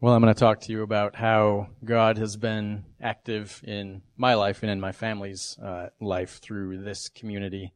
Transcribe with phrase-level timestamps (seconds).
[0.00, 4.34] Well, I'm going to talk to you about how God has been active in my
[4.34, 7.72] life and in my family's uh, life through this community.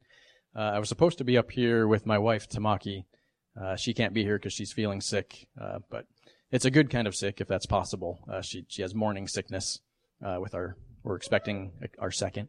[0.54, 3.06] Uh, I was supposed to be up here with my wife, Tamaki.
[3.60, 6.06] Uh, she can't be here because she's feeling sick, uh, but
[6.52, 8.20] it's a good kind of sick if that's possible.
[8.32, 9.80] Uh, she she has morning sickness.
[10.24, 12.46] Uh, with our we're expecting our second.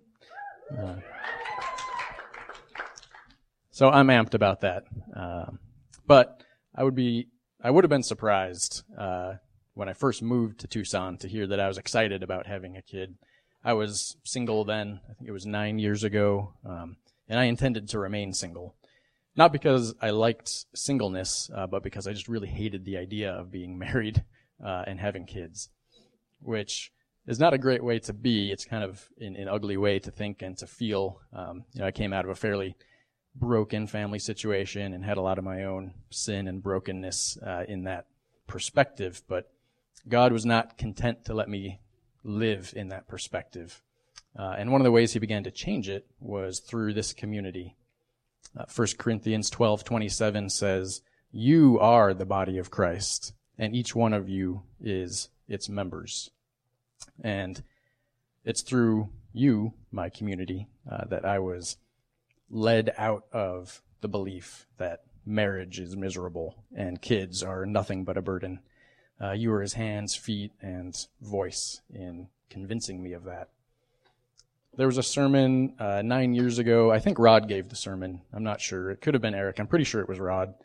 [3.71, 4.84] so I'm amped about that.
[6.05, 6.44] but
[6.76, 7.30] I would be
[7.60, 8.84] I would have been surprised
[9.73, 12.82] when I first moved to Tucson to hear that I was excited about having a
[12.82, 13.16] kid.
[13.63, 14.99] I was single then.
[15.09, 16.54] I think it was nine years ago.
[16.66, 18.76] Um, and I intended to remain single.
[19.36, 23.52] Not because I liked singleness, uh, but because I just really hated the idea of
[23.52, 24.23] being married
[24.63, 25.70] uh, and having kids,
[26.40, 26.91] which
[27.26, 28.52] is not a great way to be.
[28.52, 31.21] It's kind of an, an ugly way to think and to feel.
[31.32, 32.76] Um, you know, I came out of a fairly
[33.35, 37.85] broken family situation and had a lot of my own sin and brokenness uh, in
[37.85, 38.05] that
[38.46, 39.52] perspective, but
[40.07, 41.79] God was not content to let me
[42.23, 43.82] live in that perspective.
[44.37, 47.76] Uh, and one of the ways he began to change it was through this community.
[48.57, 51.01] Uh, 1 Corinthians 12:27 says,
[51.32, 56.32] "You are the body of Christ, and each one of you is its members."
[57.21, 57.63] And
[58.43, 61.77] it's through you, my community, uh, that I was
[62.49, 68.22] led out of the belief that marriage is miserable and kids are nothing but a
[68.22, 68.59] burden
[69.24, 73.50] uh, you were his hands, feet, and voice in convincing me of that.
[74.75, 76.91] There was a sermon uh, nine years ago.
[76.91, 78.22] I think Rod gave the sermon.
[78.34, 78.90] I'm not sure.
[78.90, 79.59] It could have been Eric.
[79.59, 80.56] I'm pretty sure it was Rod.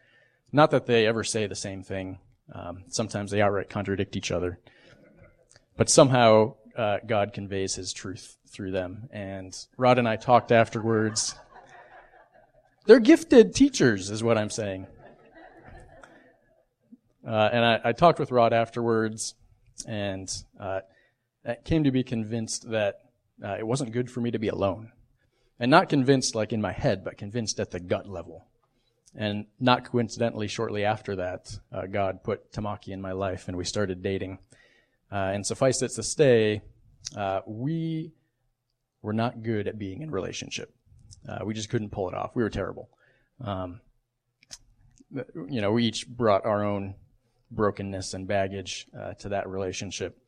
[0.50, 2.18] Not that they ever say the same thing.
[2.52, 4.58] Um, sometimes they outright contradict each other.
[5.76, 9.08] But somehow uh, God conveys his truth through them.
[9.12, 11.34] And Rod and I talked afterwards.
[12.86, 14.86] They're gifted teachers, is what I'm saying.
[17.28, 19.34] Uh, and I, I, talked with Rod afterwards,
[19.86, 20.80] and uh,
[21.62, 23.02] came to be convinced that
[23.44, 24.92] uh, it wasn't good for me to be alone.
[25.60, 28.46] And not convinced like in my head, but convinced at the gut level.
[29.14, 33.64] And not coincidentally, shortly after that, uh, God put Tamaki in my life, and we
[33.64, 34.38] started dating.
[35.12, 36.62] Uh, and suffice it to say,
[37.14, 38.12] uh, we
[39.02, 40.74] were not good at being in relationship.
[41.44, 42.34] we just couldn't pull it off.
[42.34, 42.88] We were terrible.
[43.42, 43.82] Um,
[45.12, 46.94] you know, we each brought our own
[47.50, 50.18] brokenness and baggage uh, to that relationship.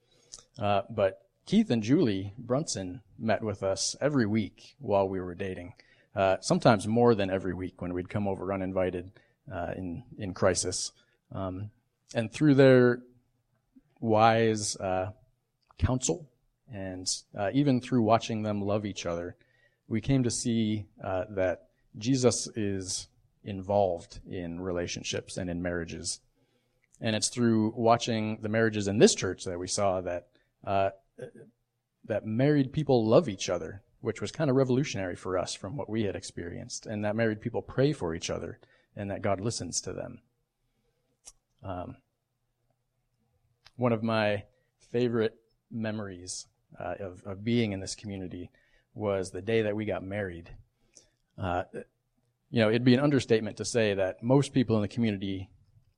[0.59, 5.75] Uh, but Keith and Julie Brunson met with us every week while we were dating.
[6.15, 9.13] Uh, sometimes more than every week when we'd come over uninvited
[9.53, 10.93] uh, in in crisis,
[11.33, 11.71] um,
[12.15, 13.01] and through their
[14.01, 15.11] wise uh,
[15.79, 16.29] counsel
[16.73, 19.37] and uh, even through watching them love each other,
[19.89, 23.09] we came to see that Jesus is
[23.45, 26.21] involved in relationships and in marriages
[27.01, 30.29] and it's through watching the marriages in this church that we saw that
[30.65, 30.91] uh,
[32.05, 35.89] that married people love each other, which was kind of revolutionary for us from what
[35.89, 38.59] we had experienced, and that married people pray for each other,
[38.97, 40.21] and that God listens to them.
[41.63, 41.97] Um,
[43.77, 44.45] one of my
[44.91, 45.37] favorite
[45.71, 46.47] memories
[46.79, 48.51] uh, of, of being in this community
[48.95, 50.51] was the day that we got married.
[51.39, 51.63] Uh,
[52.51, 55.49] you know, it'd be an understatement to say that most people in the community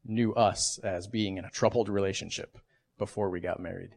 [0.05, 2.59] knew us as being in a troubled relationship
[2.99, 3.91] before we got married.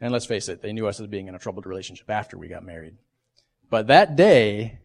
[0.00, 2.48] And let's face it, they knew us as being in a troubled relationship after we
[2.48, 2.96] got married.
[3.70, 4.78] But that day,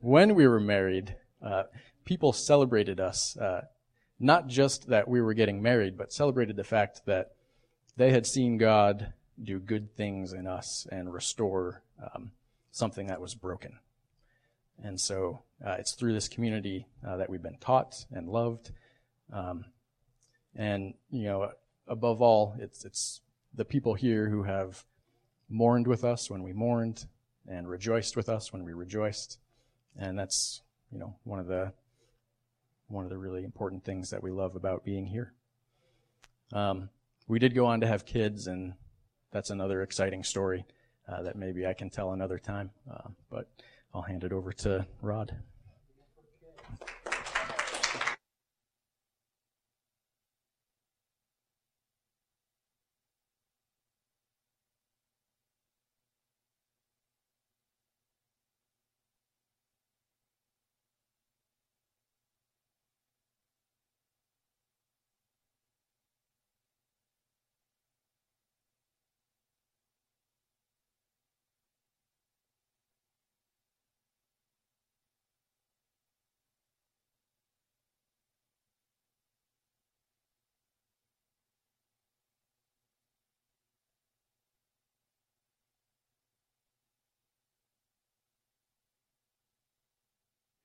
[0.00, 1.64] when we were married, uh,
[2.04, 3.62] people celebrated us, uh,
[4.18, 7.32] not just that we were getting married, but celebrated the fact that
[7.96, 9.12] they had seen God
[9.42, 12.32] do good things in us and restore um,
[12.70, 13.78] something that was broken.
[14.82, 18.70] And so uh, it's through this community uh, that we've been taught and loved.
[19.32, 19.64] Um,
[20.56, 21.50] and, you know,
[21.86, 23.20] above all, it's, it's
[23.54, 24.84] the people here who have
[25.48, 27.06] mourned with us when we mourned
[27.48, 29.38] and rejoiced with us when we rejoiced.
[29.98, 31.72] And that's, you know, one of the,
[32.88, 35.32] one of the really important things that we love about being here.
[36.52, 36.88] Um,
[37.28, 38.74] we did go on to have kids, and
[39.30, 40.64] that's another exciting story
[41.08, 42.70] uh, that maybe I can tell another time.
[42.90, 43.48] Uh, but
[43.94, 45.36] I'll hand it over to Rod.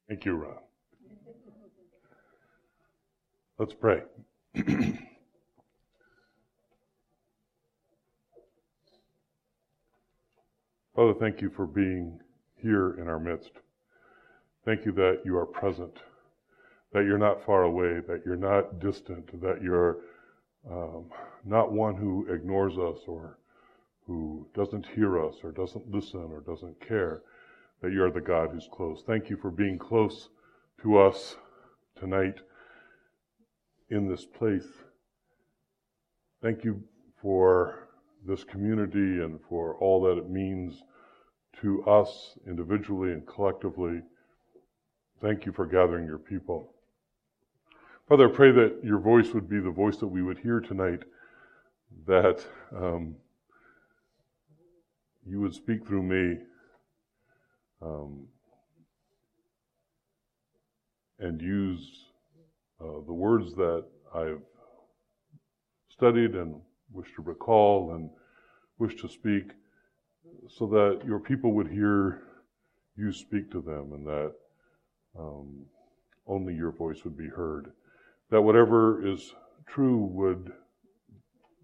[0.08, 0.58] Thank you, Ron.
[3.58, 4.04] Let's pray.
[10.96, 12.20] Father, thank you for being
[12.56, 13.52] here in our midst.
[14.64, 16.00] Thank you that you are present,
[16.94, 19.98] that you're not far away, that you're not distant, that you're
[20.70, 21.06] um,
[21.44, 23.38] not one who ignores us or
[24.08, 27.22] who doesn't hear us or doesn't listen or doesn't care,
[27.82, 29.04] that you are the God who's close.
[29.06, 30.30] Thank you for being close
[30.82, 31.36] to us
[32.00, 32.40] tonight
[33.90, 34.68] in this place.
[36.42, 36.84] Thank you
[37.22, 37.88] for
[38.26, 40.84] this community and for all that it means
[41.62, 44.02] to us individually and collectively.
[45.22, 46.72] Thank you for gathering your people.
[48.08, 51.04] Father, I pray that your voice would be the voice that we would hear tonight,
[52.06, 52.46] that
[52.76, 53.16] um,
[55.28, 56.38] you would speak through me.
[57.86, 58.26] Um,
[61.20, 62.06] and use
[62.82, 64.42] uh, the words that I've
[65.90, 66.60] studied and
[66.92, 68.10] wish to recall and
[68.80, 69.52] wish to speak
[70.50, 72.24] so that your people would hear
[72.98, 74.34] you speak to them and that
[75.18, 75.66] um,
[76.28, 77.72] only your voice would be heard.
[78.32, 79.34] That whatever is
[79.68, 80.52] true would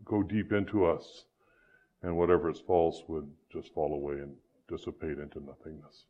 [0.05, 1.25] go deep into us
[2.03, 4.33] and whatever is false would just fall away and
[4.67, 6.05] dissipate into nothingness.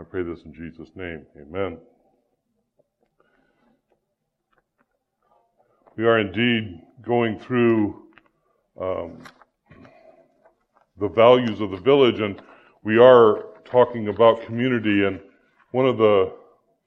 [0.00, 1.26] I pray this in Jesus' name.
[1.38, 1.78] Amen.
[5.96, 8.02] We are indeed going through
[8.80, 9.22] um,
[10.98, 12.40] the values of the village, and
[12.82, 15.04] we are talking about community.
[15.04, 15.20] And
[15.72, 16.32] one of the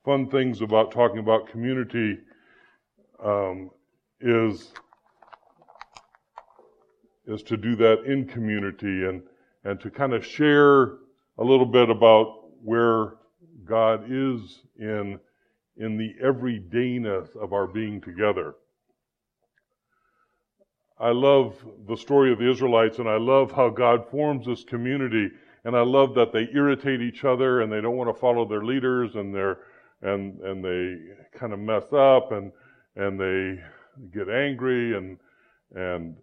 [0.04, 2.18] fun things about talking about community
[3.24, 3.69] um,
[4.19, 4.74] is
[7.28, 9.22] is to do that in community and
[9.63, 10.84] and to kind of share
[11.38, 13.14] a little bit about where
[13.64, 15.20] God is in
[15.78, 18.56] in the everydayness of our being together.
[20.98, 21.56] I love
[21.88, 25.30] the story of the Israelites and I love how God forms this community
[25.66, 28.64] and I love that they irritate each other and they don't want to follow their
[28.64, 29.60] leaders and they're
[30.02, 32.52] and and they kind of mess up and
[32.96, 33.62] and they
[34.14, 35.18] get angry and
[35.76, 36.16] and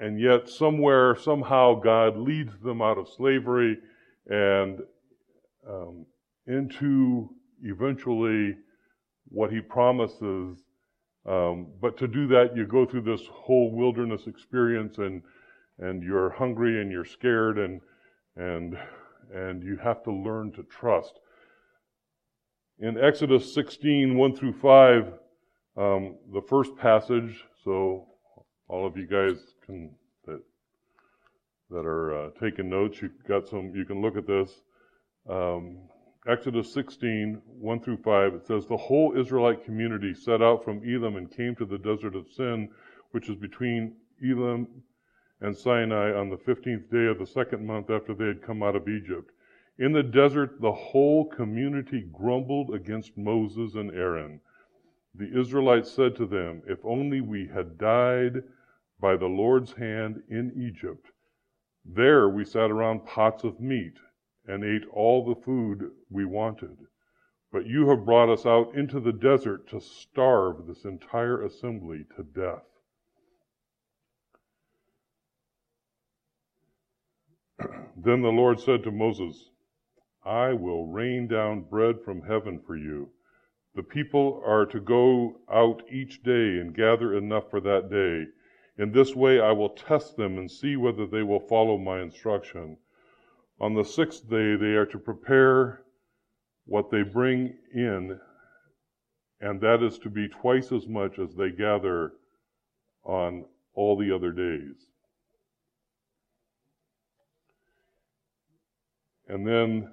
[0.00, 3.78] and yet somewhere somehow God leads them out of slavery
[4.28, 4.80] and
[5.68, 6.06] um,
[6.46, 7.28] into
[7.62, 8.56] eventually
[9.28, 10.58] what He promises
[11.28, 15.22] um, but to do that, you go through this whole wilderness experience, and
[15.78, 17.80] and you're hungry and you're scared, and
[18.36, 18.78] and
[19.34, 21.20] and you have to learn to trust.
[22.78, 25.12] In Exodus 16, 1 through 5,
[25.76, 28.06] um, the first passage, so
[28.68, 29.90] all of you guys can
[30.24, 30.40] that
[31.70, 33.74] that are uh, taking notes, you got some.
[33.74, 34.62] You can look at this.
[35.28, 35.78] Um,
[36.26, 41.16] Exodus 16, 1 through 5, it says, The whole Israelite community set out from Elim
[41.16, 42.70] and came to the desert of Sin,
[43.10, 44.66] which is between Elim
[45.40, 48.76] and Sinai, on the 15th day of the second month after they had come out
[48.76, 49.30] of Egypt.
[49.78, 54.40] In the desert, the whole community grumbled against Moses and Aaron.
[55.14, 58.42] The Israelites said to them, If only we had died
[59.00, 61.06] by the Lord's hand in Egypt.
[61.84, 63.94] There we sat around pots of meat
[64.48, 66.76] and ate all the food we wanted.
[67.52, 72.22] But you have brought us out into the desert to starve this entire assembly to
[72.22, 72.64] death.
[77.96, 79.50] then the Lord said to Moses,
[80.24, 83.10] I will rain down bread from heaven for you.
[83.74, 88.26] The people are to go out each day and gather enough for that day.
[88.76, 92.78] In this way I will test them and see whether they will follow my instruction.
[93.60, 95.82] On the sixth day, they are to prepare
[96.66, 98.20] what they bring in,
[99.40, 102.12] and that is to be twice as much as they gather
[103.04, 104.86] on all the other days.
[109.28, 109.92] And then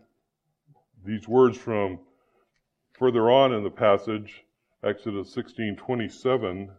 [1.03, 1.99] these words from
[2.93, 4.43] further on in the passage,
[4.83, 6.69] Exodus 16 27,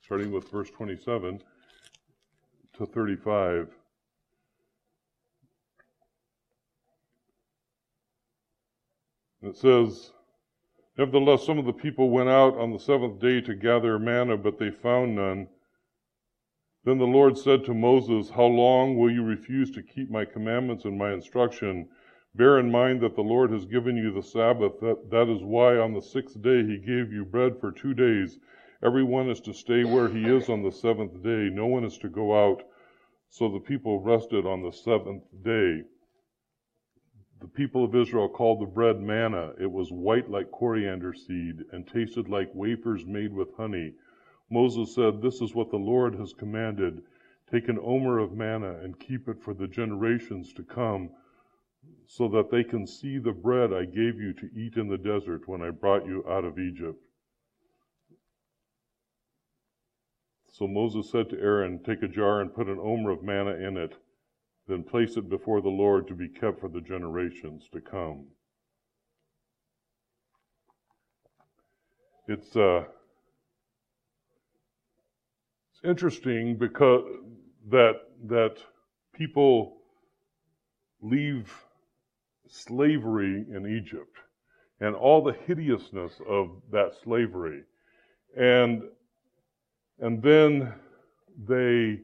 [0.00, 1.42] starting with verse 27
[2.78, 3.68] to 35.
[9.46, 10.12] It says,
[10.98, 14.58] Nevertheless, some of the people went out on the seventh day to gather manna, but
[14.58, 15.46] they found none.
[16.82, 20.84] Then the Lord said to Moses, How long will you refuse to keep my commandments
[20.84, 21.88] and my instruction?
[22.34, 24.80] Bear in mind that the Lord has given you the Sabbath.
[24.80, 28.40] That, that is why on the sixth day he gave you bread for two days.
[28.82, 31.50] Everyone is to stay where he is on the seventh day.
[31.52, 32.64] No one is to go out.
[33.30, 35.82] So the people rested on the seventh day.
[37.40, 39.52] The people of Israel called the bread manna.
[39.60, 43.92] It was white like coriander seed and tasted like wafers made with honey.
[44.50, 47.02] Moses said, This is what the Lord has commanded.
[47.50, 51.10] Take an omer of manna and keep it for the generations to come,
[52.06, 55.46] so that they can see the bread I gave you to eat in the desert
[55.46, 57.00] when I brought you out of Egypt.
[60.52, 63.76] So Moses said to Aaron, Take a jar and put an omer of manna in
[63.76, 63.96] it
[64.68, 68.26] then place it before the Lord to be kept for the generations to come.
[72.28, 72.84] It's uh,
[75.72, 77.04] it's interesting because
[77.70, 78.56] that that
[79.14, 79.76] people
[81.00, 81.52] leave
[82.48, 84.16] slavery in Egypt
[84.80, 87.62] and all the hideousness of that slavery,
[88.36, 88.82] and
[90.00, 90.74] and then
[91.46, 92.00] they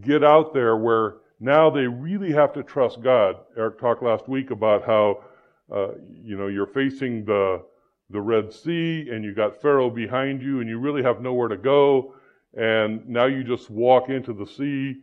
[0.00, 3.36] get out there where now they really have to trust God.
[3.56, 5.24] Eric talked last week about how,
[5.74, 5.92] uh,
[6.22, 7.62] you know, you're facing the,
[8.10, 11.56] the Red Sea and you got Pharaoh behind you and you really have nowhere to
[11.56, 12.14] go.
[12.54, 14.96] And now you just walk into the sea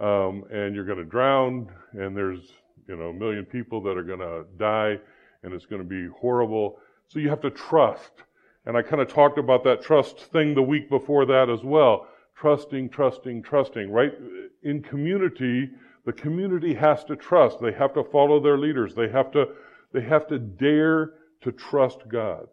[0.00, 2.40] um, and you're going to drown and there's,
[2.88, 4.98] you know, a million people that are going to die
[5.42, 6.78] and it's going to be horrible.
[7.08, 8.12] So you have to trust.
[8.64, 12.06] And I kind of talked about that trust thing the week before that as well.
[12.42, 14.14] Trusting, trusting, trusting, right?
[14.64, 15.70] In community,
[16.04, 17.60] the community has to trust.
[17.60, 18.96] They have to follow their leaders.
[18.96, 19.50] They have to,
[19.92, 22.48] they have to dare to trust God.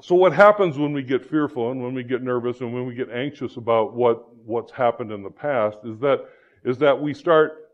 [0.00, 2.94] So what happens when we get fearful and when we get nervous and when we
[2.94, 6.20] get anxious about what, what's happened in the past is that,
[6.64, 7.72] is that we start,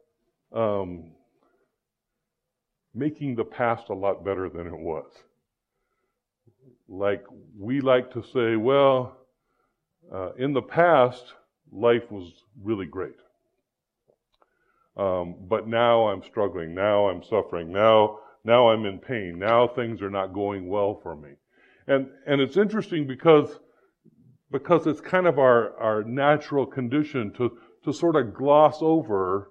[0.55, 1.11] um,
[2.95, 5.12] making the past a lot better than it was.
[6.88, 7.25] Like
[7.59, 9.19] we like to say, well,
[10.13, 11.35] uh, in the past,
[11.73, 12.33] life was
[12.63, 13.17] really great.
[14.97, 16.75] Um, but now I'm struggling.
[16.75, 17.73] Now I'm suffering.
[17.73, 19.39] Now, now I'm in pain.
[19.39, 21.31] Now things are not going well for me.
[21.87, 23.59] And, and it's interesting because,
[24.51, 29.51] because it's kind of our, our natural condition to, to sort of gloss over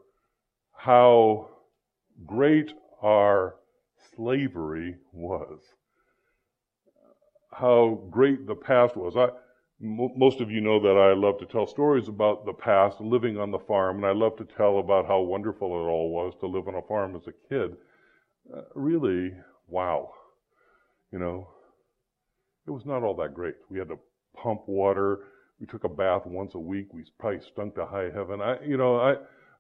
[0.72, 1.50] how
[2.26, 3.56] great our
[4.16, 5.60] slavery was.
[7.52, 9.16] How great the past was.
[9.16, 9.30] I,
[9.80, 13.52] most of you know that I love to tell stories about the past, living on
[13.52, 16.68] the farm, and I love to tell about how wonderful it all was to live
[16.68, 17.76] on a farm as a kid.
[18.56, 19.34] Uh, really,
[19.68, 20.12] wow.
[21.12, 21.50] You know,
[22.68, 23.56] it was not all that great.
[23.70, 24.00] We had to
[24.36, 25.20] pump water.
[25.60, 26.94] We took a bath once a week.
[26.94, 28.42] We probably stunk to high heaven.
[28.42, 29.12] I, you know, I,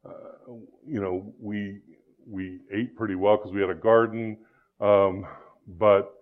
[0.07, 0.53] uh,
[0.87, 1.81] you know, we
[2.27, 4.37] we ate pretty well because we had a garden,
[4.79, 5.25] um,
[5.67, 6.13] but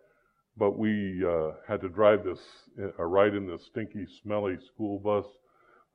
[0.57, 2.39] but we uh, had to drive this,
[2.79, 5.25] uh, ride in this stinky, smelly school bus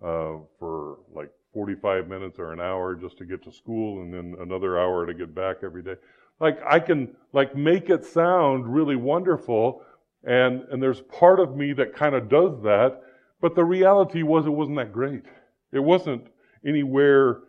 [0.02, 4.36] uh, for like 45 minutes or an hour just to get to school, and then
[4.40, 5.94] another hour to get back every day.
[6.40, 9.82] Like I can like make it sound really wonderful,
[10.24, 13.00] and and there's part of me that kind of does that,
[13.40, 15.24] but the reality was it wasn't that great.
[15.72, 16.26] It wasn't
[16.66, 17.40] anywhere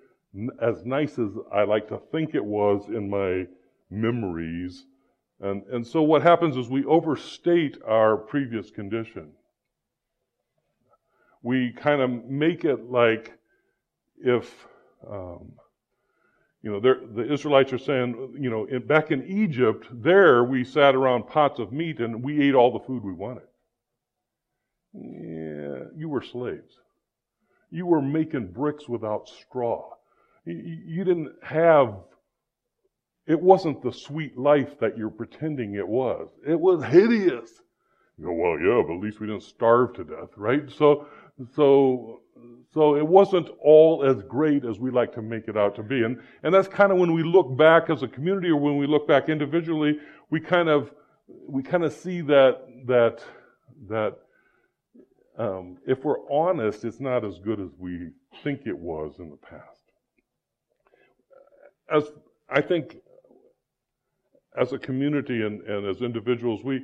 [0.61, 3.47] as nice as I like to think it was in my
[3.89, 4.85] memories
[5.41, 9.31] and, and so what happens is we overstate our previous condition.
[11.41, 13.37] We kind of make it like
[14.17, 14.67] if,
[15.09, 15.53] um,
[16.61, 20.93] you know, the Israelites are saying, you know, in, back in Egypt, there we sat
[20.93, 23.43] around pots of meat and we ate all the food we wanted.
[24.93, 26.73] Yeah, you were slaves.
[27.71, 29.91] You were making bricks without straw.
[30.43, 30.55] You,
[30.85, 31.93] you didn't have
[33.29, 36.29] it wasn't the sweet life that you're pretending it was.
[36.45, 37.61] It was hideous.
[38.17, 40.63] You go, well, yeah, but at least we didn't starve to death, right?
[40.69, 41.05] So,
[41.55, 42.21] so,
[42.73, 46.03] so it wasn't all as great as we like to make it out to be.
[46.03, 48.87] And, and that's kind of when we look back as a community or when we
[48.87, 49.99] look back individually,
[50.31, 50.91] we kind of,
[51.47, 53.23] we kind of see that, that,
[53.89, 54.17] that,
[55.37, 58.09] um, if we're honest, it's not as good as we
[58.43, 59.63] think it was in the past.
[61.91, 62.11] As
[62.49, 62.97] I think
[64.57, 66.81] as a community and, and as individuals, we,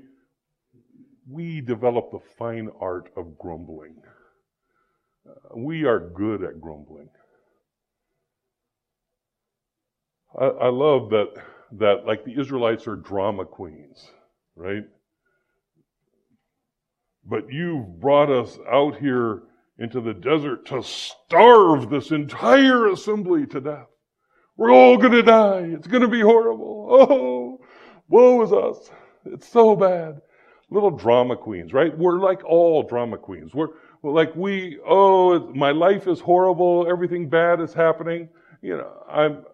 [1.29, 3.95] we develop the fine art of grumbling.
[5.27, 7.09] Uh, we are good at grumbling.
[10.39, 11.33] I, I love that,
[11.79, 14.05] that, like the Israelites are drama queens,
[14.55, 14.83] right?
[17.27, 19.43] But you've brought us out here
[19.79, 23.87] into the desert to starve this entire assembly to death.
[24.57, 25.69] We're all gonna die.
[25.73, 26.87] It's gonna be horrible.
[26.89, 27.34] Oh,
[28.07, 28.89] woe is us.
[29.25, 30.21] It's so bad.
[30.69, 31.95] Little drama queens, right?
[31.97, 33.53] We're like all drama queens.
[33.53, 33.69] We're,
[34.03, 36.87] like we, oh, my life is horrible.
[36.89, 38.29] Everything bad is happening.
[38.61, 39.45] You know, I'm,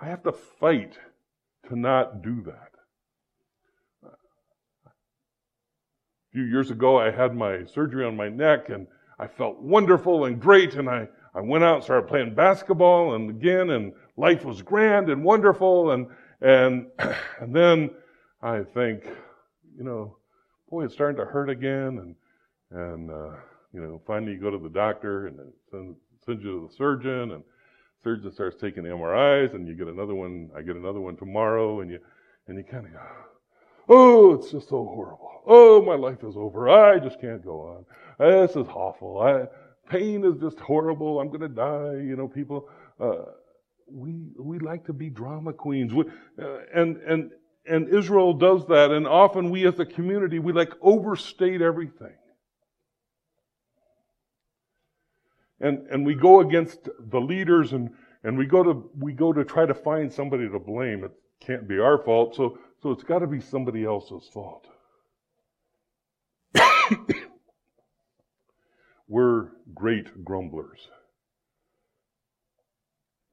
[0.00, 0.98] I have to fight
[1.68, 2.70] to not do that.
[4.04, 4.10] A
[6.32, 8.86] few years ago, I had my surgery on my neck and
[9.18, 13.30] I felt wonderful and great and I, I went out and started playing basketball and
[13.30, 16.08] again and life was grand and wonderful and,
[16.44, 16.86] and,
[17.40, 17.90] and then
[18.42, 19.04] I think,
[19.76, 20.16] you know,
[20.70, 22.14] boy, it's starting to hurt again and,
[22.70, 23.36] and, uh,
[23.72, 25.38] you know, finally you go to the doctor and
[25.70, 27.42] send, sends you to the surgeon and
[28.02, 31.80] surgeon starts taking the MRIs and you get another one, I get another one tomorrow
[31.80, 31.98] and you,
[32.46, 33.00] and you kind of go,
[33.88, 35.42] oh, it's just so horrible.
[35.46, 36.68] Oh, my life is over.
[36.68, 37.86] I just can't go on.
[38.18, 39.20] This is awful.
[39.20, 39.46] I,
[39.90, 41.20] pain is just horrible.
[41.20, 42.02] I'm going to die.
[42.02, 42.68] You know, people,
[43.00, 43.24] uh,
[43.86, 45.92] we, we like to be drama queens.
[45.92, 46.04] We,
[46.40, 47.30] uh, and, and,
[47.66, 48.90] and Israel does that.
[48.90, 52.14] And often we as a community, we like overstate everything.
[55.60, 57.90] And, and we go against the leaders and,
[58.22, 61.04] and we go to, we go to try to find somebody to blame.
[61.04, 62.34] It can't be our fault.
[62.36, 64.66] So, so it's got to be somebody else's fault.
[69.08, 70.88] We're great grumblers.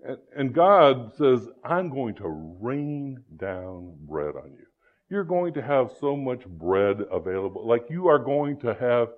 [0.04, 4.66] And, and God says, I'm going to rain down bread on you.
[5.10, 7.68] You're going to have so much bread available.
[7.68, 9.10] Like you are going to have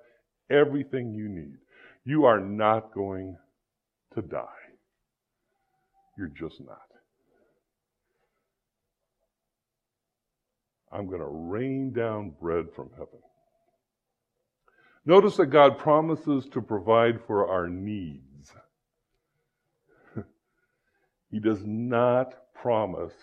[0.49, 1.57] everything you need.
[2.03, 3.37] You are not going
[4.15, 4.47] to die.
[6.17, 6.77] You're just not.
[10.91, 13.19] I'm going to rain down bread from heaven.
[15.05, 18.32] Notice that God promises to provide for our needs.
[21.33, 23.13] He does not promise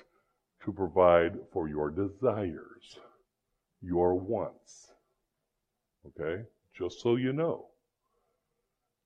[0.64, 2.98] to provide for your desires,
[3.80, 4.90] your wants.
[6.08, 6.42] Okay?
[6.76, 7.66] Just so you know.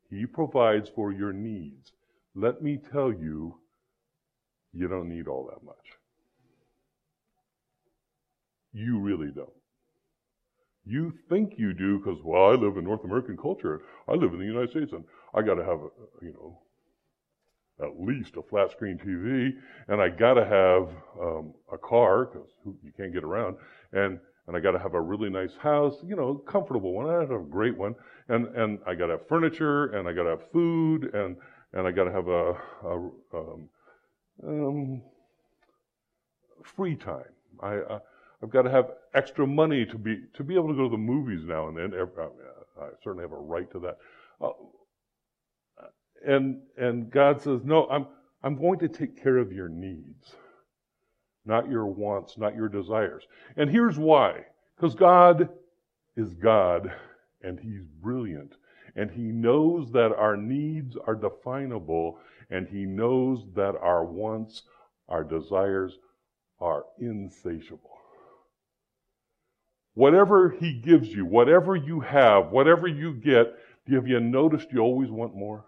[0.09, 1.93] He provides for your needs.
[2.35, 3.59] Let me tell you,
[4.73, 5.99] you don't need all that much.
[8.73, 9.51] You really don't.
[10.87, 13.83] You think you do because, well, I live in North American culture.
[14.09, 15.89] I live in the United States and I got to have, a,
[16.23, 16.59] you know,
[17.83, 19.51] at least a flat screen TV
[19.89, 20.89] and I got to have
[21.21, 23.57] um, a car because you can't get around
[23.93, 27.09] and and I got to have a really nice house, you know, comfortable one.
[27.09, 27.95] I have a great one,
[28.29, 31.37] and and I got to have furniture, and I got to have food, and
[31.73, 33.69] and I got to have a, a um,
[34.47, 35.03] um,
[36.63, 37.25] free time.
[37.61, 38.01] I, I
[38.43, 40.99] I've got to have extra money to be to be able to go to the
[40.99, 41.93] movies now and then.
[41.95, 43.99] I certainly have a right to that.
[44.41, 44.51] Uh,
[46.27, 48.07] and and God says, no, I'm
[48.43, 50.35] I'm going to take care of your needs
[51.45, 53.25] not your wants, not your desires.
[53.57, 54.45] And here's why.
[54.77, 55.49] Because God
[56.17, 56.93] is God
[57.43, 58.55] and He's brilliant.
[58.97, 62.19] And He knows that our needs are definable
[62.51, 64.63] and He knows that our wants,
[65.09, 65.99] our desires
[66.61, 67.91] are insatiable.
[69.95, 73.55] Whatever He gives you, whatever you have, whatever you get,
[73.93, 75.65] have you noticed you always want more?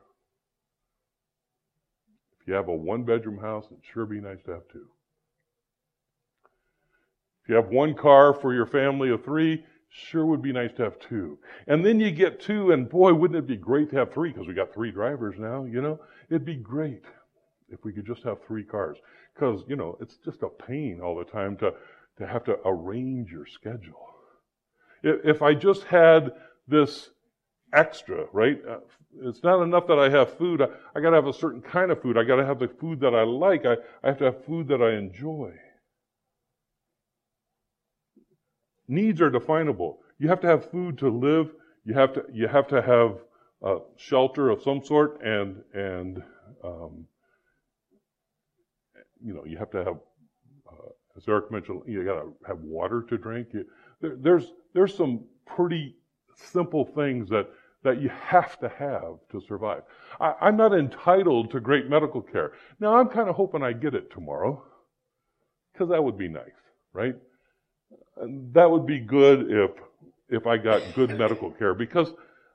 [2.47, 4.87] You have a one bedroom house, it'd sure be nice to have two.
[7.43, 10.85] If you have one car for your family of three, sure would be nice to
[10.85, 11.39] have two.
[11.67, 14.47] And then you get two, and boy, wouldn't it be great to have three because
[14.47, 16.01] we got three drivers now, you know?
[16.29, 17.05] It'd be great
[17.69, 18.99] if we could just have three cars.
[19.35, 21.75] Because, you know, it's just a pain all the time to,
[22.19, 24.07] to have to arrange your schedule.
[25.03, 26.33] If I just had
[26.67, 27.11] this
[27.77, 28.61] extra, right?
[28.69, 28.79] Uh,
[29.23, 30.63] it's not enough that I have food.
[30.63, 32.19] I, I got to have a certain kind of food.
[32.19, 33.67] I got to have the food that I like.
[33.67, 35.53] I, I have to have food that I enjoy.
[38.89, 40.01] Needs are definable.
[40.19, 41.53] You have to have food to live.
[41.85, 43.21] You have to you have to have
[43.97, 46.23] shelter of some sort, and and
[46.65, 47.07] um,
[49.23, 49.97] you know you have to have,
[50.71, 53.49] uh, as Eric mentioned, you got to have water to drink.
[53.53, 53.67] You,
[54.01, 55.97] there, there's there's some pretty
[56.37, 57.49] simple things that
[57.87, 59.83] that you have to have to survive.
[60.21, 62.53] I, I'm not entitled to great medical care.
[62.81, 64.63] Now I'm kind of hoping I get it tomorrow,
[65.73, 66.61] because that would be nice,
[66.93, 67.17] right?
[68.55, 69.71] that would be good if
[70.29, 72.13] if I got good medical care because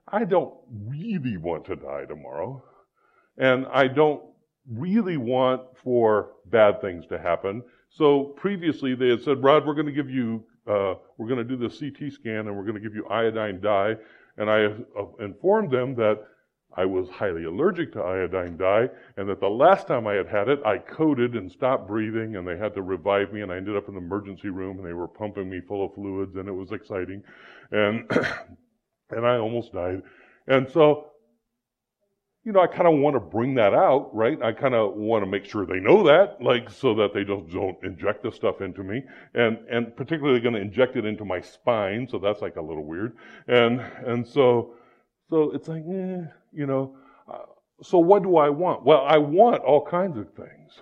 [0.08, 2.62] I don't really want to die tomorrow.
[3.38, 4.22] And I don't
[4.70, 7.62] really want for bad things to happen.
[7.90, 11.44] So previously they had said, Rod, we're going to give you, uh, we're going to
[11.44, 13.96] do the CT scan and we're going to give you iodine dye.
[14.36, 16.24] And I uh, informed them that
[16.74, 20.48] I was highly allergic to iodine dye, and that the last time I had had
[20.48, 23.76] it, I coded and stopped breathing, and they had to revive me, and I ended
[23.76, 26.52] up in the emergency room, and they were pumping me full of fluids, and it
[26.52, 27.22] was exciting,
[27.70, 28.10] and
[29.10, 30.02] and I almost died,
[30.46, 31.11] and so
[32.44, 34.40] you know, I kind of want to bring that out, right?
[34.42, 37.48] I kind of want to make sure they know that, like, so that they just
[37.50, 39.04] don't inject this stuff into me.
[39.34, 42.84] And, and particularly going to inject it into my spine, so that's like a little
[42.84, 43.16] weird.
[43.46, 44.74] And, and so,
[45.30, 46.96] so it's like, eh, you know,
[47.32, 47.38] uh,
[47.80, 48.84] so what do I want?
[48.84, 50.80] Well, I want all kinds of things.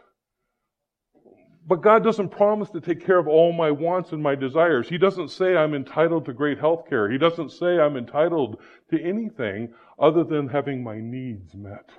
[1.67, 4.89] But God doesn't promise to take care of all my wants and my desires.
[4.89, 7.11] He doesn't say I'm entitled to great health care.
[7.11, 11.91] He doesn't say I'm entitled to anything other than having my needs met.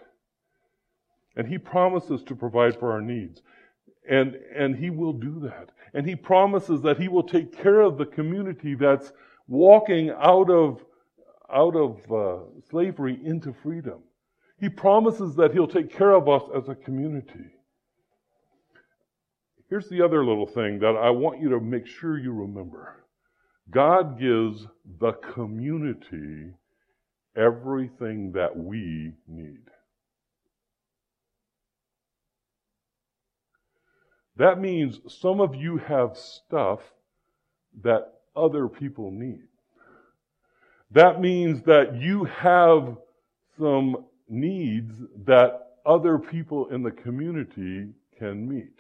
[1.36, 3.42] And He promises to provide for our needs.
[4.10, 5.70] And, and He will do that.
[5.94, 9.14] And He promises that He will take care of the community that's
[9.48, 10.84] walking out of,
[11.54, 14.00] out of uh, slavery into freedom.
[14.60, 17.52] He promises that He'll take care of us as a community.
[19.72, 23.06] Here's the other little thing that I want you to make sure you remember
[23.70, 24.68] God gives
[25.00, 26.52] the community
[27.38, 29.64] everything that we need.
[34.36, 36.82] That means some of you have stuff
[37.82, 39.48] that other people need.
[40.92, 42.98] That means that you have
[43.58, 48.76] some needs that other people in the community can meet.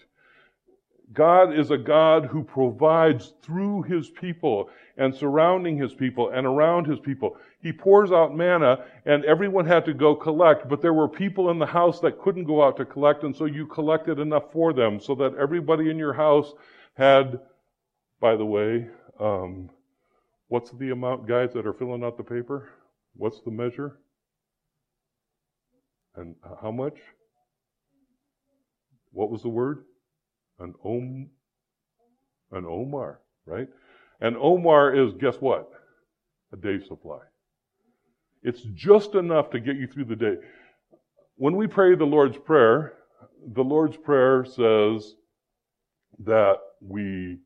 [1.13, 6.87] God is a God who provides through his people and surrounding his people and around
[6.87, 7.37] his people.
[7.61, 11.59] He pours out manna and everyone had to go collect, but there were people in
[11.59, 14.99] the house that couldn't go out to collect and so you collected enough for them
[14.99, 16.53] so that everybody in your house
[16.93, 17.39] had,
[18.19, 18.87] by the way,
[19.19, 19.69] um,
[20.47, 22.69] what's the amount, guys, that are filling out the paper?
[23.15, 23.97] What's the measure?
[26.15, 26.97] And how much?
[29.11, 29.83] What was the word?
[30.61, 31.29] An om,
[32.51, 33.67] an omer, right?
[34.19, 35.71] And omer is, guess what?
[36.53, 37.19] A day supply.
[38.43, 40.35] It's just enough to get you through the day.
[41.35, 42.93] When we pray the Lord's Prayer,
[43.53, 45.15] the Lord's Prayer says
[46.19, 47.39] that we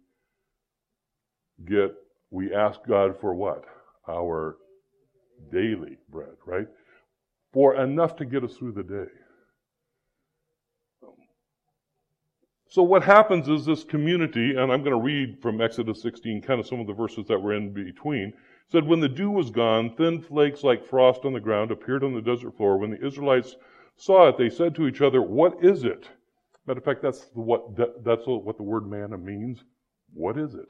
[1.65, 1.93] get,
[2.31, 3.63] we ask God for what?
[4.09, 4.57] Our
[5.51, 6.67] daily bread, right?
[7.53, 9.11] For enough to get us through the day.
[12.75, 16.59] So what happens is this community, and I'm going to read from Exodus 16, kind
[16.59, 18.33] of some of the verses that were in between,
[18.69, 22.13] said, When the dew was gone, thin flakes like frost on the ground appeared on
[22.13, 22.77] the desert floor.
[22.77, 23.55] When the Israelites
[23.95, 26.09] saw it, they said to each other, What is it?
[26.67, 29.63] Matter of fact, that's what, that's what the word manna means.
[30.13, 30.67] What is it?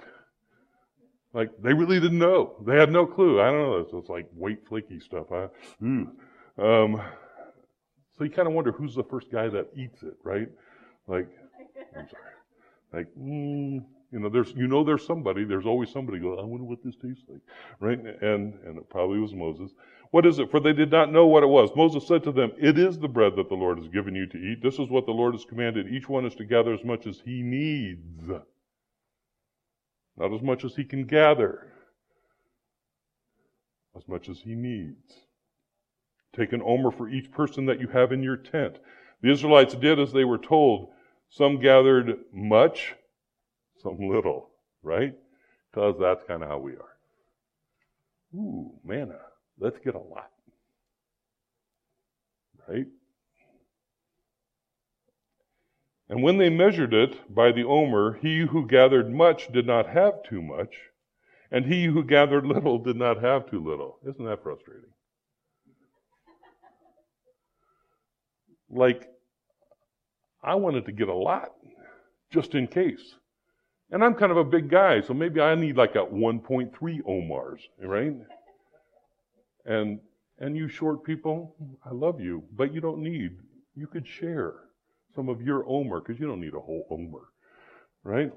[1.33, 2.63] Like, they really didn't know.
[2.67, 3.41] They had no clue.
[3.41, 3.77] I don't know.
[3.79, 5.31] It's, it's like white flaky stuff.
[5.31, 5.45] I,
[6.59, 7.01] um,
[8.15, 10.49] so you kind of wonder who's the first guy that eats it, right?
[11.07, 11.29] Like,
[11.95, 12.23] I'm sorry.
[12.93, 15.43] Like, mm, you know, there's, you know, there's somebody.
[15.43, 16.37] There's always somebody go.
[16.39, 17.41] I wonder what this tastes like,
[17.79, 17.99] right?
[17.99, 19.71] And and it probably was Moses.
[20.11, 20.49] What is it?
[20.49, 21.71] For they did not know what it was.
[21.75, 24.37] Moses said to them, "It is the bread that the Lord has given you to
[24.37, 24.61] eat.
[24.61, 25.87] This is what the Lord has commanded.
[25.87, 28.29] Each one is to gather as much as he needs,
[30.17, 31.73] not as much as he can gather,
[33.95, 35.25] as much as he needs."
[36.33, 38.79] Take an omer for each person that you have in your tent.
[39.21, 40.91] The Israelites did as they were told.
[41.35, 42.95] Some gathered much,
[43.83, 45.13] some little, right?
[45.69, 46.95] Because that's kind of how we are.
[48.33, 49.19] Ooh, manna.
[49.59, 50.31] Let's get a lot.
[52.69, 52.87] Right?
[56.07, 60.23] And when they measured it by the omer, he who gathered much did not have
[60.23, 60.73] too much,
[61.51, 63.99] and he who gathered little did not have too little.
[64.07, 64.91] Isn't that frustrating?
[68.69, 69.09] Like,
[70.45, 71.49] I wanted to get a lot
[72.31, 73.15] just in case.
[73.91, 76.71] And I'm kind of a big guy, so maybe I need like a 1.3
[77.07, 78.13] Omers, right?
[79.65, 79.99] And
[80.37, 81.55] and you short people,
[81.85, 83.37] I love you, but you don't need.
[83.73, 84.53] You could share
[85.15, 87.29] some of your Omer because you don't need a whole Omer,
[88.03, 88.31] right?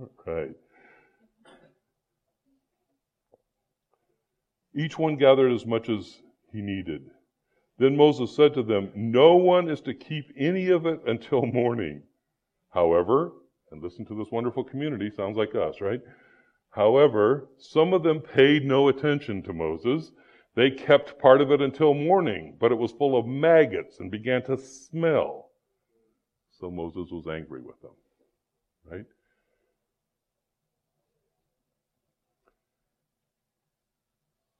[0.00, 0.52] Okay.
[4.74, 6.18] Each one gathered as much as
[6.52, 7.10] he needed.
[7.78, 12.02] Then Moses said to them, No one is to keep any of it until morning.
[12.70, 13.32] However,
[13.70, 16.00] and listen to this wonderful community, sounds like us, right?
[16.70, 20.12] However, some of them paid no attention to Moses.
[20.54, 24.42] They kept part of it until morning, but it was full of maggots and began
[24.44, 25.50] to smell.
[26.52, 27.92] So Moses was angry with them,
[28.90, 29.04] right?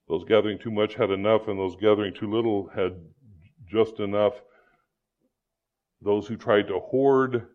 [0.08, 2.92] Those gathering too much had enough, and those gathering too little had
[3.66, 4.34] just enough.
[6.00, 7.48] Those who tried to hoard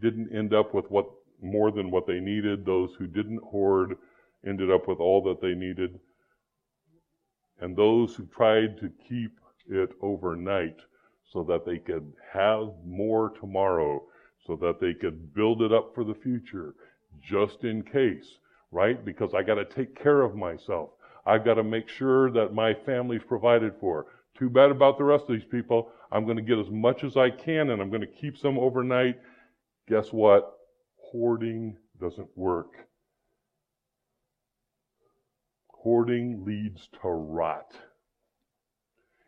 [0.00, 1.06] didn't end up with what
[1.42, 2.64] more than what they needed.
[2.64, 3.96] Those who didn't hoard
[4.46, 5.98] ended up with all that they needed.
[7.60, 9.32] And those who tried to keep
[9.68, 10.76] it overnight
[11.32, 14.02] so that they could have more tomorrow,
[14.46, 16.74] so that they could build it up for the future,
[17.20, 18.38] just in case,
[18.70, 19.04] right?
[19.04, 20.90] Because I got to take care of myself.
[21.26, 24.06] I've got to make sure that my family's provided for.
[24.38, 25.90] Too bad about the rest of these people.
[26.12, 28.58] I'm going to get as much as I can and I'm going to keep some
[28.58, 29.18] overnight.
[29.88, 30.52] Guess what?
[30.96, 32.72] Hoarding doesn't work.
[35.68, 37.74] Hoarding leads to rot.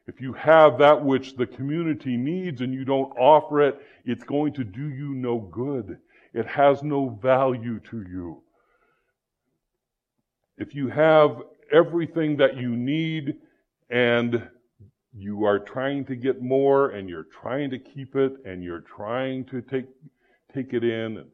[0.06, 4.52] If you have that which the community needs and you don't offer it, it's going
[4.54, 5.98] to do you no good.
[6.34, 8.42] It has no value to you.
[10.58, 13.36] If you have everything that you need
[13.90, 14.48] and
[15.14, 19.44] you are trying to get more and you're trying to keep it and you're trying
[19.46, 19.86] to take,
[20.54, 21.24] take it in.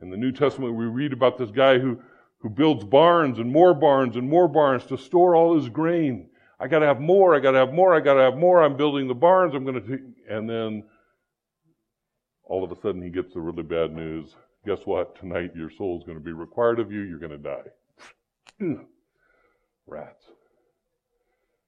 [0.00, 2.00] In the New Testament, we read about this guy who,
[2.38, 6.28] who builds barns and more barns and more barns to store all his grain.
[6.58, 9.14] I gotta have more, I gotta have more, I gotta have more, I'm building the
[9.14, 10.84] barns, I'm gonna take, and then
[12.44, 14.34] all of a sudden he gets the really bad news.
[14.66, 15.16] Guess what?
[15.18, 17.70] Tonight your soul is gonna be required of you, you're gonna die.
[19.86, 20.24] Rats.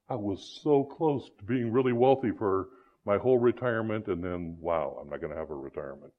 [0.09, 2.68] I was so close to being really wealthy for
[3.07, 6.12] my whole retirement, and then, wow, I'm not going to have a retirement.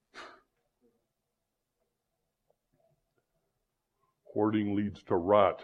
[4.33, 5.63] Hoarding leads to rot.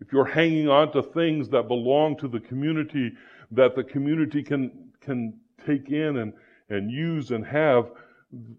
[0.00, 3.12] If you're hanging on to things that belong to the community,
[3.52, 6.32] that the community can, can take in and,
[6.68, 7.90] and use and have,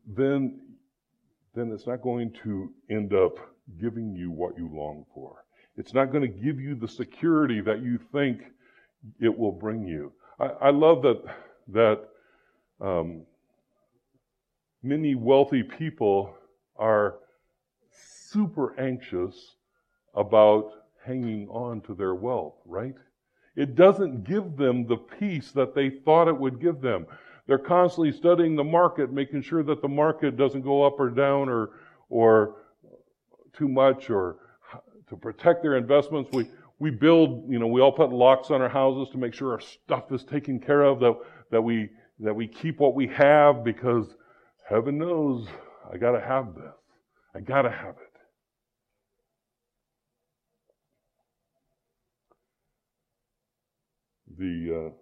[0.08, 0.60] then,
[1.54, 3.38] then it's not going to end up
[3.80, 5.45] giving you what you long for.
[5.78, 8.42] It's not going to give you the security that you think
[9.20, 10.12] it will bring you.
[10.40, 11.24] I, I love that
[11.68, 12.08] that
[12.82, 13.24] um,
[14.84, 16.36] many wealthy people
[16.78, 17.16] are
[17.90, 19.56] super anxious
[20.14, 20.72] about
[21.04, 22.96] hanging on to their wealth, right?
[23.56, 27.08] It doesn't give them the peace that they thought it would give them.
[27.48, 31.48] They're constantly studying the market, making sure that the market doesn't go up or down
[31.48, 31.72] or,
[32.10, 32.56] or
[33.54, 34.38] too much or
[35.10, 36.30] to protect their investments.
[36.34, 36.48] We,
[36.80, 39.62] we build, you know, we all put locks on our houses to make sure our
[39.62, 41.16] stuff is taken care of, that,
[41.52, 41.90] that we,
[42.20, 44.16] that we keep what we have because
[44.68, 45.48] heaven knows
[45.92, 46.74] I gotta have this.
[47.36, 48.12] I gotta have it.
[54.38, 54.94] The, uh,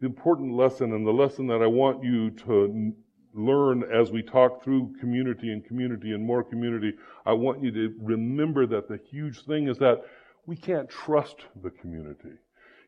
[0.00, 2.92] the important lesson and the lesson that I want you to
[3.34, 6.94] learn as we talk through community and community and more community,
[7.26, 10.02] I want you to remember that the huge thing is that
[10.46, 12.32] we can't trust the community.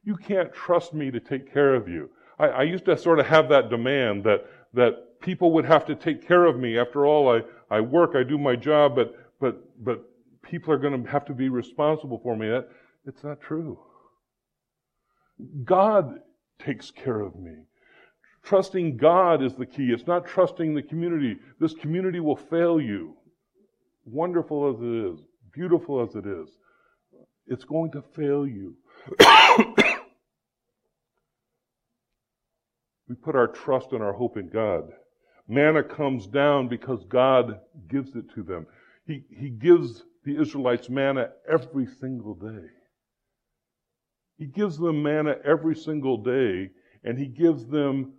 [0.04, 2.10] You can't trust me to take care of you.
[2.38, 5.94] I, I used to sort of have that demand that, that people would have to
[5.94, 6.78] take care of me.
[6.78, 7.40] After all, I,
[7.74, 10.04] I work, I do my job, but, but, but
[10.42, 12.48] people are going to have to be responsible for me.
[12.48, 12.68] That,
[13.04, 13.78] it's not true.
[15.64, 16.20] God
[16.58, 17.52] takes care of me.
[18.46, 19.90] Trusting God is the key.
[19.92, 21.36] It's not trusting the community.
[21.58, 23.16] This community will fail you.
[24.04, 25.18] Wonderful as it is,
[25.52, 26.48] beautiful as it is,
[27.48, 28.76] it's going to fail you.
[33.08, 34.92] we put our trust and our hope in God.
[35.48, 38.68] Manna comes down because God gives it to them.
[39.08, 42.66] He, he gives the Israelites manna every single day.
[44.38, 46.70] He gives them manna every single day,
[47.02, 48.12] and He gives them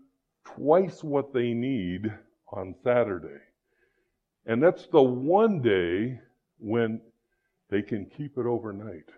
[0.56, 2.12] twice what they need
[2.52, 3.40] on Saturday.
[4.46, 6.20] And that's the one day
[6.60, 7.02] when
[7.70, 9.10] they can keep it overnight.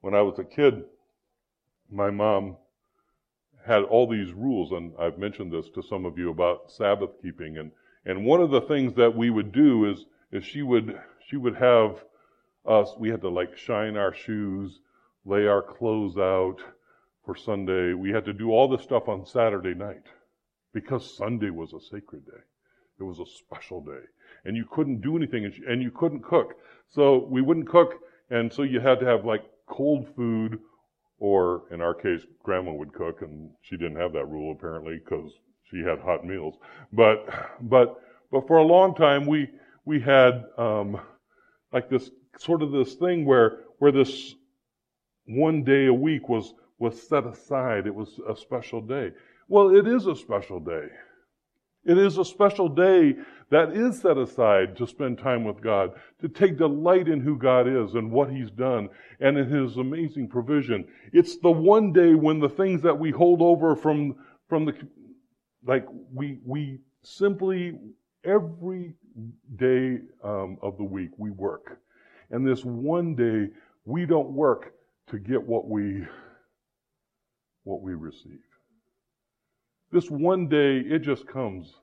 [0.00, 0.84] When I was a kid,
[1.90, 2.56] my mom
[3.64, 7.58] had all these rules, and I've mentioned this to some of you about Sabbath keeping.
[7.58, 7.70] And,
[8.04, 10.98] and one of the things that we would do is, is she would,
[11.28, 12.04] she would have
[12.66, 14.80] us, we had to like shine our shoes,
[15.24, 16.56] lay our clothes out,
[17.24, 17.94] for Sunday.
[17.94, 20.06] We had to do all this stuff on Saturday night
[20.72, 22.42] because Sunday was a sacred day.
[22.98, 24.02] It was a special day.
[24.44, 26.54] And you couldn't do anything and you couldn't cook.
[26.88, 27.94] So we wouldn't cook
[28.30, 30.58] and so you had to have like cold food
[31.18, 35.32] or in our case, grandma would cook and she didn't have that rule apparently because
[35.70, 36.56] she had hot meals.
[36.92, 37.26] But,
[37.60, 39.48] but, but for a long time we,
[39.84, 41.00] we had, um,
[41.72, 44.34] like this sort of this thing where, where this
[45.26, 47.86] one day a week was was set aside.
[47.86, 49.12] It was a special day.
[49.46, 50.88] Well, it is a special day.
[51.84, 53.14] It is a special day
[53.50, 57.68] that is set aside to spend time with God, to take delight in who God
[57.68, 58.88] is and what He's done
[59.20, 60.84] and in His amazing provision.
[61.12, 64.16] It's the one day when the things that we hold over from,
[64.48, 64.74] from the,
[65.64, 67.78] like we, we simply,
[68.24, 68.94] every
[69.54, 71.78] day um, of the week, we work.
[72.30, 73.52] And this one day,
[73.84, 74.74] we don't work
[75.10, 76.06] to get what we
[77.64, 78.40] what we receive.
[79.90, 81.74] This one day it just comes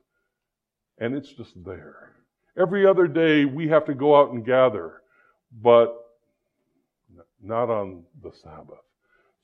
[0.98, 2.12] and it's just there.
[2.58, 5.02] Every other day we have to go out and gather,
[5.62, 5.96] but
[7.42, 8.84] not on the Sabbath.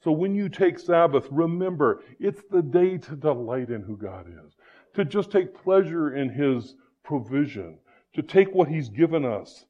[0.02, 4.54] So when you take Sabbath, remember it's the day to delight in who God is,
[4.94, 7.78] to just take pleasure in His provision,
[8.14, 9.64] to take what He's given us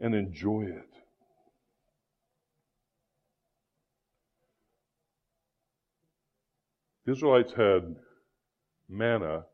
[0.00, 0.89] and enjoy it.
[7.10, 7.96] The Israelites had
[8.88, 9.44] manna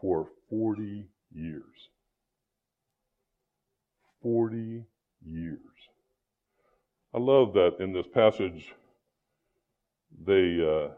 [0.00, 1.88] for 40 years.
[4.20, 4.82] 40
[5.24, 5.60] years.
[7.14, 8.74] I love that in this passage,
[10.26, 10.88] they uh,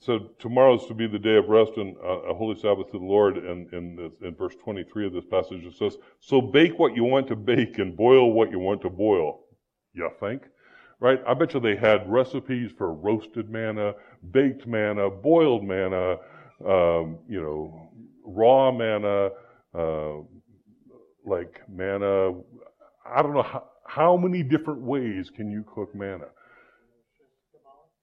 [0.00, 3.04] so tomorrow is to be the day of rest and a holy Sabbath to the
[3.04, 3.36] Lord.
[3.36, 7.28] And in, in verse 23 of this passage, it says, "So bake what you want
[7.28, 9.40] to bake and boil what you want to boil."
[9.92, 10.44] You think?
[11.02, 11.20] Right?
[11.26, 13.94] I bet you they had recipes for roasted manna,
[14.30, 16.12] baked manna, boiled manna,
[16.64, 17.88] um, you know,
[18.24, 19.30] raw manna,
[19.74, 20.18] uh,
[21.26, 22.34] like manna.
[23.04, 26.26] I don't know how, how, many different ways can you cook manna.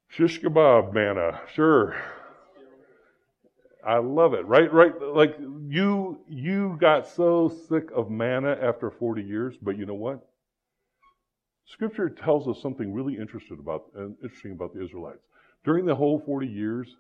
[0.09, 1.95] Shish kebab manna, sure.
[3.87, 4.71] I love it, right?
[4.73, 5.37] Right, like
[5.69, 10.28] you you got so sick of manna after 40 years, but you know what?
[11.69, 15.23] Scripture tells us something really interesting about, uh, interesting about the Israelites.
[15.63, 16.95] During the whole 40 years,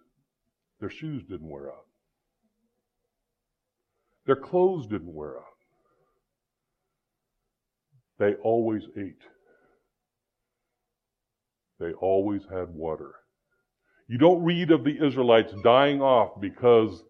[0.79, 1.85] their shoes didn't wear out.
[4.25, 5.45] Their clothes didn't wear out.
[8.19, 9.23] They always ate.
[11.79, 13.15] They always had water.
[14.07, 17.03] You don't read of the Israelites dying off because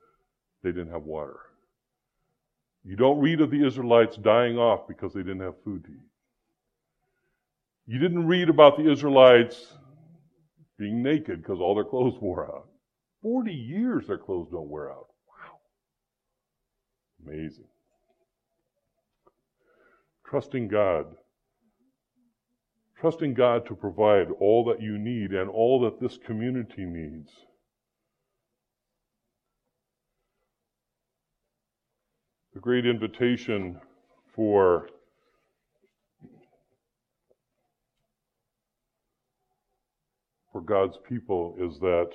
[0.63, 1.39] they didn't have water.
[2.85, 6.08] You don't read of the Israelites dying off because they didn't have food to eat.
[7.89, 9.73] You didn't read about the Israelites
[10.77, 12.67] being naked because all their clothes wore out.
[13.23, 15.07] 40 years their clothes don't wear out.
[15.27, 15.57] Wow.
[17.25, 17.65] Amazing.
[20.23, 21.07] Trusting God.
[23.01, 27.31] Trusting God to provide all that you need and all that this community needs.
[32.53, 33.81] The great invitation
[34.35, 34.89] for
[40.59, 42.11] for God's people is that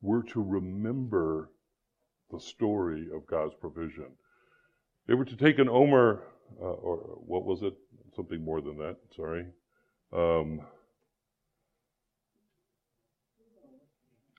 [0.00, 1.50] we're to remember
[2.30, 4.06] the story of God's provision.
[5.06, 6.22] They were to take an omer,
[6.60, 7.74] uh, or what was it?
[8.16, 9.44] Something more than that, sorry.
[10.12, 10.60] Um,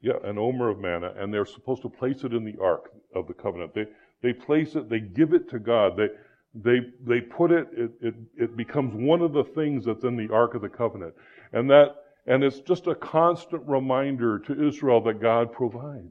[0.01, 3.28] yeah, an omer of manna, and they're supposed to place it in the ark of
[3.28, 3.75] the covenant.
[3.75, 3.86] They,
[4.23, 5.97] they place it, they give it to God.
[5.97, 6.08] They,
[6.56, 10.34] they, they put it, it, it, it becomes one of the things that's in the
[10.34, 11.13] ark of the covenant.
[11.54, 16.10] And that and it's just a constant reminder to Israel that God provides.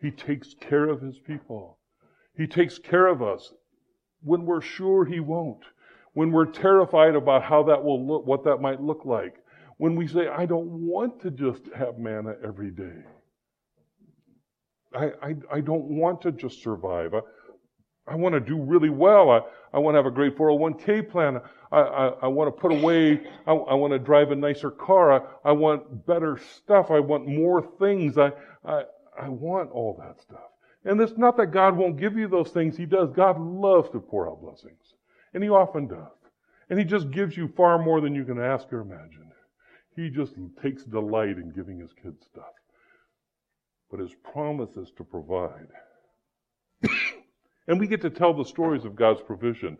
[0.00, 1.78] He takes care of his people.
[2.36, 3.52] He takes care of us
[4.22, 5.64] when we're sure he won't.
[6.14, 9.36] When we're terrified about how that will look, what that might look like.
[9.78, 13.02] When we say, I don't want to just have manna every day.
[14.94, 17.14] I, I, I don't want to just survive.
[17.14, 17.20] I,
[18.06, 19.30] I want to do really well.
[19.30, 19.40] I,
[19.72, 21.40] I want to have a great 401k plan.
[21.70, 25.12] I, I, I want to put away, I, I, want to drive a nicer car.
[25.12, 26.90] I, I want better stuff.
[26.90, 28.18] I want more things.
[28.18, 28.32] I,
[28.64, 28.82] I,
[29.20, 30.40] I want all that stuff.
[30.84, 32.76] And it's not that God won't give you those things.
[32.76, 33.10] He does.
[33.10, 34.94] God loves to pour out blessings.
[35.32, 36.08] And He often does.
[36.68, 39.30] And He just gives you far more than you can ask or imagine.
[39.94, 42.44] He just takes delight in giving His kids stuff.
[43.90, 45.68] But His promise is to provide.
[47.68, 49.78] And we get to tell the stories of God's provision.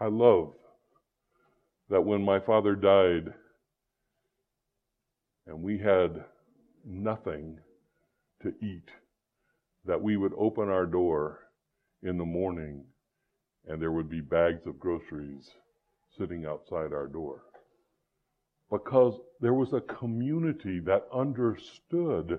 [0.00, 0.52] I love
[1.90, 3.32] that when my father died
[5.46, 6.24] and we had
[6.84, 7.58] nothing
[8.42, 8.90] to eat,
[9.84, 11.40] that we would open our door
[12.02, 12.84] in the morning
[13.66, 15.50] and there would be bags of groceries
[16.16, 17.42] sitting outside our door.
[18.70, 22.38] Because there was a community that understood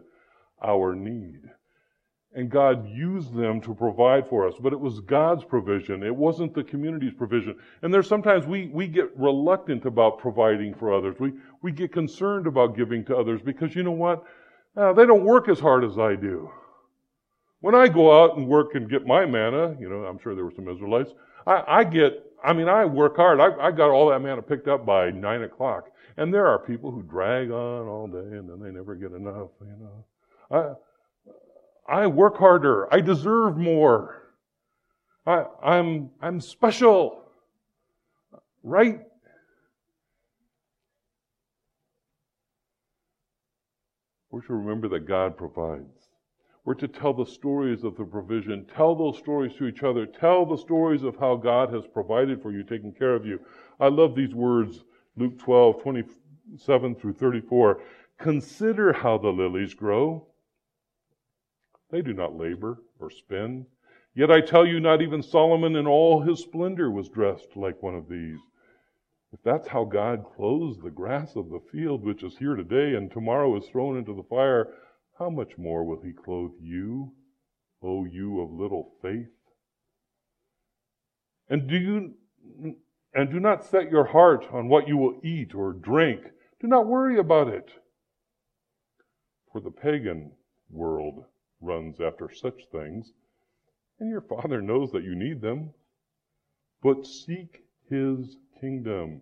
[0.64, 1.42] our need
[2.36, 4.56] and God used them to provide for us.
[4.60, 6.04] But it was God's provision.
[6.04, 7.56] It wasn't the community's provision.
[7.82, 11.16] And there's sometimes we, we get reluctant about providing for others.
[11.18, 11.32] We,
[11.62, 14.26] we get concerned about giving to others because you know what?
[14.76, 16.52] Uh, they don't work as hard as I do.
[17.62, 20.44] When I go out and work and get my manna, you know, I'm sure there
[20.44, 21.14] were some Israelites,
[21.48, 23.40] I, I get, I mean, I work hard.
[23.40, 25.90] I, I got all that manna picked up by nine o'clock.
[26.18, 29.50] And there are people who drag on all day and then they never get enough,
[29.62, 30.06] you know.
[30.52, 30.74] I,
[31.88, 32.94] I work harder.
[32.94, 34.34] I deserve more.
[35.26, 37.22] I, I'm, I'm special.
[38.64, 39.02] Right?
[44.32, 46.10] We're to remember that God provides.
[46.66, 48.66] We're to tell the stories of the provision.
[48.76, 50.08] Tell those stories to each other.
[50.08, 53.40] Tell the stories of how God has provided for you, taken care of you.
[53.80, 54.84] I love these words,
[55.16, 57.82] Luke 12, 27 through 34.
[58.18, 60.28] Consider how the lilies grow.
[61.92, 63.68] They do not labor or spin.
[64.14, 67.96] Yet I tell you, not even Solomon in all his splendor was dressed like one
[67.96, 68.40] of these.
[69.34, 73.12] If that's how God clothes the grass of the field, which is here today and
[73.12, 74.74] tomorrow is thrown into the fire,
[75.20, 77.12] how much more will he clothe you,
[77.82, 79.28] O you of little faith?
[81.50, 82.16] And do you
[83.16, 86.22] and do not set your heart on what you will eat or drink.
[86.60, 87.72] Do not worry about it.
[89.52, 90.34] For the pagan
[90.70, 91.24] world
[91.66, 93.14] runs after such things,
[94.00, 95.74] and your Father knows that you need them.
[96.82, 99.22] But seek his kingdom,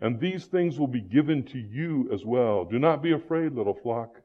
[0.00, 2.64] and these things will be given to you as well.
[2.64, 4.22] Do not be afraid, little flock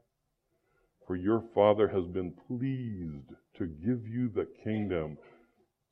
[1.07, 5.17] for your Father has been pleased to give you the kingdom.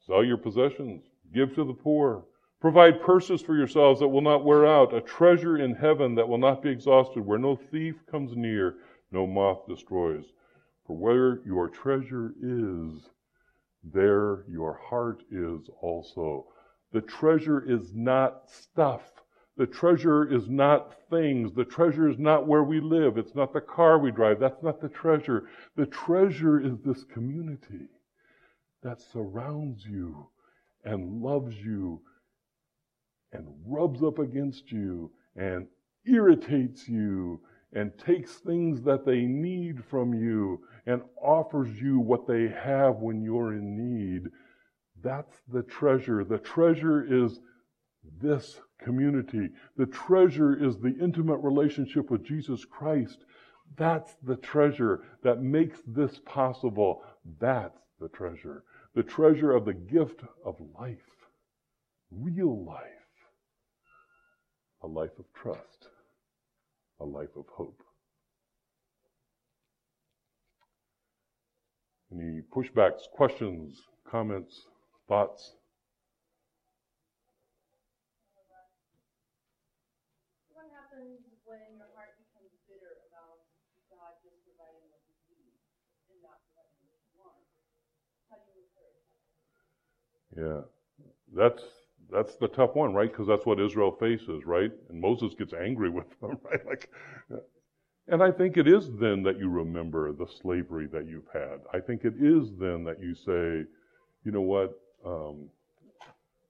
[0.05, 1.03] Sell your possessions,
[1.33, 2.25] give to the poor,
[2.59, 6.37] provide purses for yourselves that will not wear out, a treasure in heaven that will
[6.37, 8.75] not be exhausted, where no thief comes near,
[9.11, 10.25] no moth destroys.
[10.85, 13.09] For where your treasure is,
[13.83, 16.47] there your heart is also.
[16.91, 19.11] The treasure is not stuff.
[19.57, 21.53] The treasure is not things.
[21.53, 23.17] The treasure is not where we live.
[23.17, 24.39] It's not the car we drive.
[24.39, 25.49] That's not the treasure.
[25.75, 27.87] The treasure is this community
[28.83, 30.27] that surrounds you
[30.83, 32.01] and loves you
[33.31, 35.67] and rubs up against you and
[36.05, 37.41] irritates you
[37.75, 43.21] and takes things that they need from you and offers you what they have when
[43.21, 44.31] you're in need.
[45.03, 46.23] That's the treasure.
[46.23, 47.39] The treasure is
[48.19, 49.49] this community.
[49.77, 53.25] The treasure is the intimate relationship with Jesus Christ.
[53.77, 57.03] That's the treasure that makes this possible.
[57.39, 58.63] That's the treasure.
[58.95, 60.97] The treasure of the gift of life,
[62.09, 62.81] real life,
[64.81, 65.89] a life of trust,
[66.99, 67.81] a life of hope.
[72.13, 74.67] Any pushbacks, questions, comments,
[75.09, 75.55] thoughts?
[80.53, 83.43] What happens when your heart becomes bitter about
[83.91, 85.59] God just providing what you need
[86.07, 87.43] and not providing what you want?
[88.31, 89.27] How do you encourage that?
[90.39, 90.61] Yeah,
[91.35, 91.67] that's
[92.15, 93.11] that's the tough one, right?
[93.11, 94.71] Because that's what Israel faces, right?
[94.89, 96.65] And Moses gets angry with them, right?
[96.65, 96.89] Like,
[98.07, 101.59] and I think it is then that you remember the slavery that you've had.
[101.73, 103.67] I think it is then that you say,
[104.23, 104.79] you know what?
[105.05, 105.49] Um,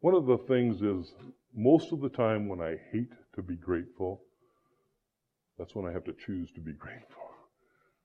[0.01, 1.13] one of the things is
[1.55, 4.21] most of the time when I hate to be grateful,
[5.57, 7.29] that's when I have to choose to be grateful,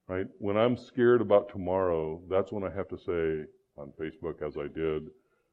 [0.08, 0.26] right?
[0.38, 4.68] When I'm scared about tomorrow, that's when I have to say on Facebook, as I
[4.72, 5.08] did,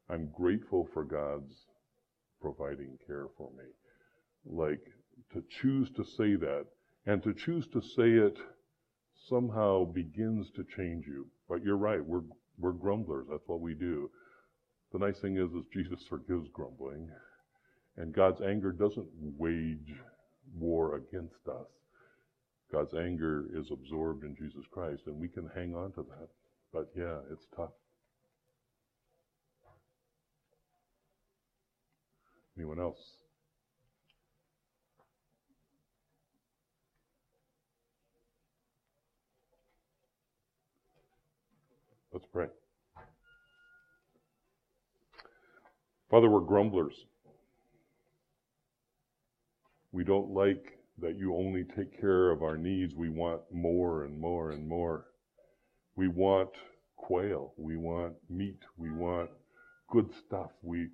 [0.09, 1.65] I'm grateful for God's
[2.41, 3.65] providing care for me.
[4.45, 4.81] Like
[5.33, 6.65] to choose to say that
[7.05, 8.37] and to choose to say it
[9.27, 11.27] somehow begins to change you.
[11.49, 12.23] But you're right, we're
[12.59, 13.27] we're grumblers.
[13.29, 14.09] That's what we do.
[14.91, 17.09] The nice thing is is Jesus forgives grumbling.
[17.97, 19.07] And God's anger doesn't
[19.37, 19.95] wage
[20.55, 21.67] war against us.
[22.71, 26.27] God's anger is absorbed in Jesus Christ, and we can hang on to that.
[26.73, 27.71] But yeah, it's tough.
[32.57, 32.97] Anyone else?
[42.11, 42.47] Let's pray.
[46.09, 47.05] Father, we're grumblers.
[49.91, 52.95] We don't like that you only take care of our needs.
[52.95, 55.05] We want more and more and more.
[55.95, 56.49] We want
[56.95, 57.53] quail.
[57.55, 58.63] We want meat.
[58.77, 59.29] We want
[59.91, 60.49] good stuff.
[60.63, 60.87] We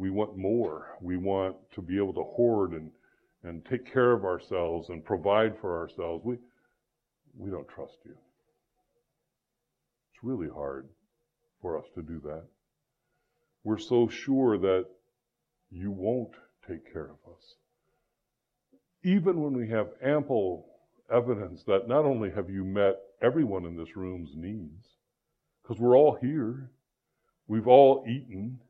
[0.00, 0.96] we want more.
[1.02, 2.90] We want to be able to hoard and,
[3.44, 6.24] and take care of ourselves and provide for ourselves.
[6.24, 6.38] We,
[7.36, 8.12] we don't trust you.
[10.12, 10.88] It's really hard
[11.60, 12.44] for us to do that.
[13.62, 14.86] We're so sure that
[15.70, 16.32] you won't
[16.66, 17.54] take care of us.
[19.04, 20.64] Even when we have ample
[21.12, 24.86] evidence that not only have you met everyone in this room's needs,
[25.62, 26.70] because we're all here,
[27.48, 28.60] we've all eaten,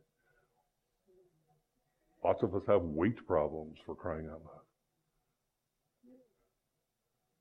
[2.24, 4.60] Lots of us have weight problems for crying out loud.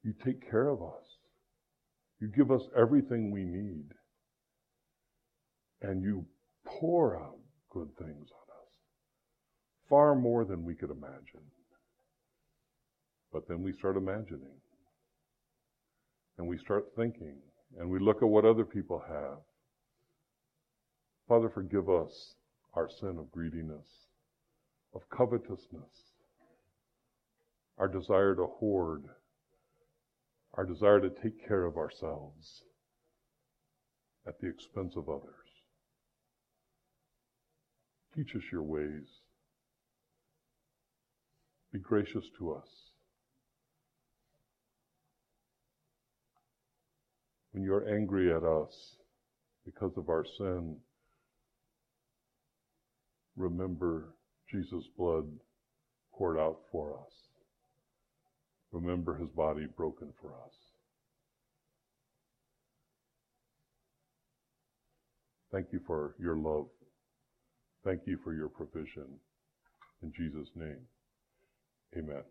[0.03, 1.03] You take care of us.
[2.21, 3.85] You give us everything we need.
[5.81, 6.25] And you
[6.65, 7.37] pour out
[7.69, 8.69] good things on us.
[9.89, 11.43] Far more than we could imagine.
[13.31, 14.57] But then we start imagining.
[16.37, 17.35] And we start thinking.
[17.77, 19.39] And we look at what other people have.
[21.27, 22.33] Father, forgive us
[22.73, 23.85] our sin of greediness,
[24.93, 26.13] of covetousness,
[27.77, 29.03] our desire to hoard,
[30.55, 32.63] our desire to take care of ourselves
[34.27, 35.33] at the expense of others.
[38.15, 39.07] Teach us your ways.
[41.71, 42.67] Be gracious to us.
[47.51, 48.95] When you're angry at us
[49.65, 50.77] because of our sin,
[53.35, 54.15] remember
[54.51, 55.25] Jesus' blood
[56.13, 57.13] poured out for us.
[58.71, 60.53] Remember his body broken for us.
[65.51, 66.67] Thank you for your love.
[67.83, 69.07] Thank you for your provision.
[70.03, 70.81] In Jesus' name,
[71.97, 72.23] amen.